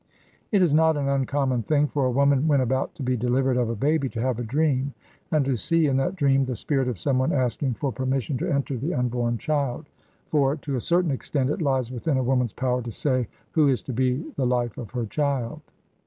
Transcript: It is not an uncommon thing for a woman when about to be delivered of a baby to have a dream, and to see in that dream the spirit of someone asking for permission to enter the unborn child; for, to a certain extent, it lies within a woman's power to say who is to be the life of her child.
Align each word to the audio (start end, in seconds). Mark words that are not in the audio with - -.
It 0.51 0.63
is 0.63 0.73
not 0.73 0.97
an 0.97 1.07
uncommon 1.07 1.61
thing 1.61 1.85
for 1.85 2.05
a 2.07 2.11
woman 2.11 2.47
when 2.47 2.59
about 2.59 2.95
to 2.95 3.03
be 3.03 3.15
delivered 3.15 3.55
of 3.55 3.69
a 3.69 3.75
baby 3.75 4.09
to 4.09 4.19
have 4.21 4.39
a 4.39 4.43
dream, 4.43 4.95
and 5.29 5.45
to 5.45 5.55
see 5.55 5.85
in 5.85 5.97
that 5.97 6.15
dream 6.15 6.45
the 6.45 6.55
spirit 6.55 6.87
of 6.87 6.97
someone 6.97 7.31
asking 7.31 7.75
for 7.75 7.91
permission 7.91 8.35
to 8.39 8.49
enter 8.51 8.75
the 8.79 8.95
unborn 8.95 9.37
child; 9.37 9.85
for, 10.25 10.55
to 10.55 10.75
a 10.75 10.81
certain 10.81 11.11
extent, 11.11 11.51
it 11.51 11.61
lies 11.61 11.91
within 11.91 12.17
a 12.17 12.23
woman's 12.23 12.51
power 12.53 12.81
to 12.81 12.91
say 12.91 13.27
who 13.51 13.67
is 13.67 13.83
to 13.83 13.93
be 13.93 14.25
the 14.37 14.47
life 14.47 14.75
of 14.79 14.89
her 14.89 15.05
child. 15.05 15.61